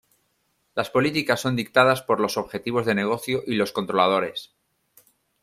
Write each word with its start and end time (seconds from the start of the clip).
Las 0.73 0.89
políticas 0.89 1.41
son 1.41 1.55
dictadas 1.55 2.01
por 2.01 2.19
los 2.19 2.35
objetivos 2.35 2.87
de 2.87 2.95
negocio 2.95 3.43
y 3.45 3.53
los 3.53 3.71
controladores. 3.71 4.51